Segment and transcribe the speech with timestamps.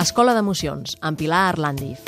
[0.00, 2.06] Escola d'Emocions, amb Pilar Arlandiz.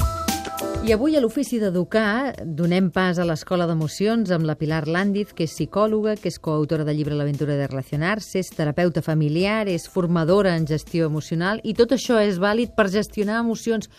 [0.89, 5.45] I avui a l'Ofici d'Educar donem pas a l'Escola d'Emocions amb la Pilar Lándiz, que
[5.45, 10.57] és psicòloga, que és coautora del llibre L'aventura de relacionar-se, és terapeuta familiar, és formadora
[10.57, 13.93] en gestió emocional i tot això és vàlid per gestionar emocions.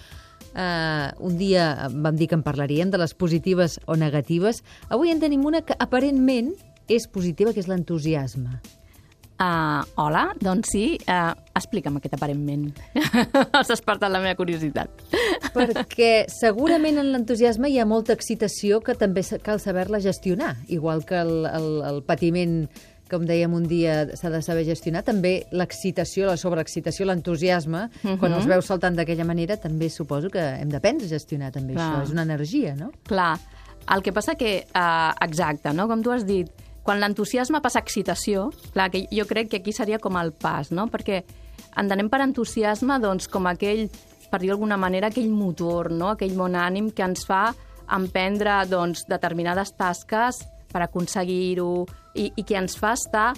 [0.57, 4.65] Uh, un dia vam dir que en parlaríem de les positives o negatives.
[4.89, 6.55] Avui en tenim una que aparentment
[6.89, 8.57] és positiva, que és l'entusiasme.
[9.43, 12.69] Uh, hola, doncs sí, uh, explica'm aquest aparentment.
[13.57, 15.03] Has despertat la meva curiositat.
[15.51, 21.19] Perquè segurament en l'entusiasme hi ha molta excitació que també cal saber-la gestionar, igual que
[21.19, 22.61] el, el, el patiment
[23.11, 25.03] com dèiem un dia, s'ha de saber gestionar.
[25.05, 28.17] També l'excitació, la sobreexcitació, l'entusiasme, uh -huh.
[28.21, 31.89] quan els veus saltant d'aquella manera, també suposo que hem d'aprendre a gestionar també Clar.
[31.89, 32.03] això.
[32.03, 32.91] És una energia, no?
[33.03, 33.37] Clar.
[33.93, 35.87] El que passa que, uh, exacte, no?
[35.87, 36.49] com tu has dit,
[36.83, 40.71] quan l'entusiasme passa a excitació, clar, que jo crec que aquí seria com el pas,
[40.75, 40.89] no?
[40.91, 41.23] Perquè
[41.79, 43.87] entenem per entusiasme doncs, com aquell,
[44.29, 46.11] per dir d'alguna manera, aquell motor, no?
[46.13, 47.47] aquell bon ànim que ens fa
[47.93, 50.41] emprendre doncs, determinades tasques
[50.73, 53.31] per aconseguir-ho i, i que ens fa estar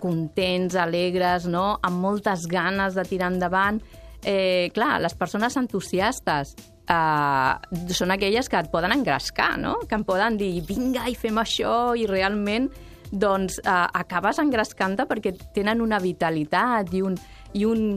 [0.00, 1.78] contents, alegres, no?
[1.84, 3.80] amb moltes ganes de tirar endavant.
[4.24, 6.54] Eh, clar, les persones entusiastes
[6.90, 9.78] eh, són aquelles que et poden engrescar, no?
[9.86, 12.70] que em poden dir vinga i fem això i realment
[13.10, 17.16] doncs eh, acabes engrescant-te perquè tenen una vitalitat i, un,
[17.52, 17.94] i, un,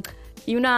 [0.49, 0.75] i una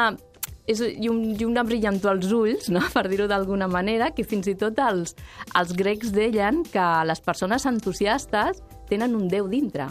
[0.66, 2.82] és, i, un, i una brillantor als ulls, no?
[2.96, 5.16] per dir-ho d'alguna manera, que fins i tot els,
[5.58, 9.90] els grecs deien que les persones entusiastes tenen un déu dintre.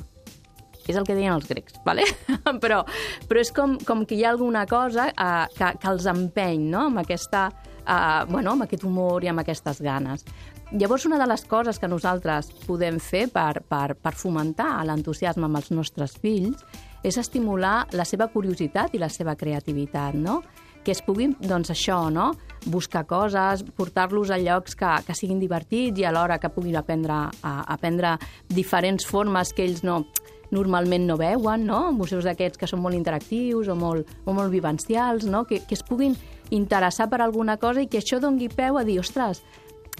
[0.84, 2.04] És el que deien els grecs, ¿vale?
[2.62, 2.82] però,
[3.28, 6.90] però és com, com que hi ha alguna cosa eh, que, que els empeny no?
[6.90, 7.46] amb, aquesta,
[7.86, 10.24] eh, bueno, amb aquest humor i amb aquestes ganes.
[10.72, 15.60] Llavors, una de les coses que nosaltres podem fer per, per, per fomentar l'entusiasme amb
[15.60, 16.64] els nostres fills
[17.04, 20.40] és estimular la seva curiositat i la seva creativitat, no?
[20.84, 22.32] que es puguin, doncs això, no?
[22.66, 27.54] buscar coses, portar-los a llocs que, que siguin divertits i alhora que puguin aprendre, a,
[27.72, 28.16] aprendre
[28.48, 30.02] diferents formes que ells no,
[30.52, 31.90] normalment no veuen, no?
[31.96, 35.44] museus d'aquests que són molt interactius o molt, o molt vivencials, no?
[35.48, 36.16] que, que es puguin
[36.50, 39.42] interessar per alguna cosa i que això dongui peu a dir, ostres,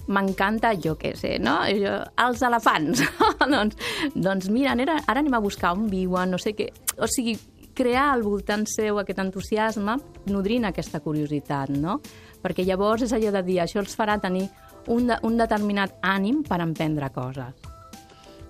[0.07, 1.57] m'encanta, jo què sé, no?
[1.79, 3.01] Jo, els elefants.
[3.55, 3.77] doncs,
[4.13, 6.69] doncs mira, ara, ara anem a buscar on viuen, no sé què.
[7.01, 7.35] O sigui,
[7.75, 9.97] crear al voltant seu aquest entusiasme
[10.31, 11.99] nodrint aquesta curiositat, no?
[12.45, 14.47] Perquè llavors és allò de dir, això els farà tenir
[14.87, 17.74] un, de, un determinat ànim per emprendre coses.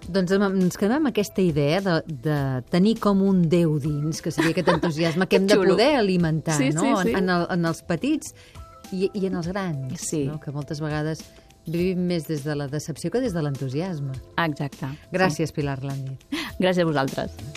[0.05, 1.95] Doncs ens quedem amb aquesta idea de,
[2.25, 2.37] de
[2.69, 6.69] tenir com un déu dins, que seria aquest entusiasme que hem de poder alimentar sí,
[6.75, 6.83] no?
[6.83, 7.15] sí, sí.
[7.15, 8.35] En, en, el, en els petits
[8.91, 10.25] i, i en els grans, sí.
[10.29, 10.37] no?
[10.43, 11.25] que moltes vegades
[11.65, 14.13] vivim més des de la decepció que des de l'entusiasme.
[14.45, 14.93] Exacte.
[15.13, 15.57] Gràcies, sí.
[15.57, 16.19] Pilar Landi.
[16.61, 17.54] Gràcies a vosaltres.